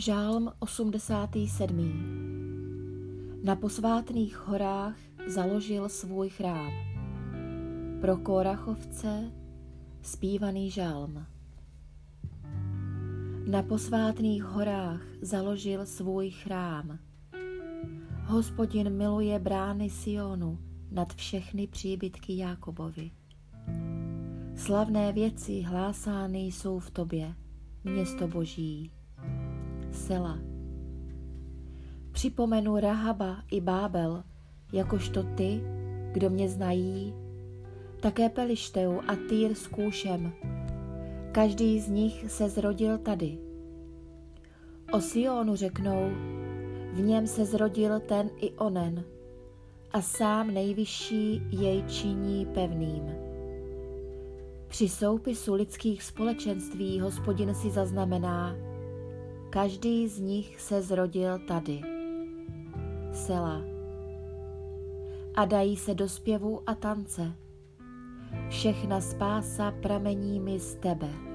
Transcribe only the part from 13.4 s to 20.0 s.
Na posvátných horách založil svůj chrám. Hospodin miluje brány